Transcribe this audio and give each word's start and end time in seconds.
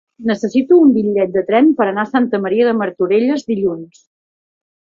Necessito 0.27 0.77
un 0.85 0.93
bitllet 0.95 1.35
de 1.35 1.43
tren 1.51 1.69
per 1.81 1.87
anar 1.89 2.07
a 2.07 2.11
Santa 2.15 2.41
Maria 2.47 2.67
de 2.71 2.75
Martorelles 2.81 3.49
dilluns. 3.53 4.05